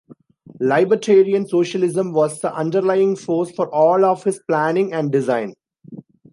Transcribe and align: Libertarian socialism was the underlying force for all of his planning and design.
Libertarian 0.59 1.47
socialism 1.47 2.11
was 2.11 2.41
the 2.41 2.51
underlying 2.55 3.15
force 3.15 3.51
for 3.51 3.71
all 3.71 4.03
of 4.03 4.23
his 4.23 4.41
planning 4.47 4.91
and 4.93 5.11
design. 5.11 5.53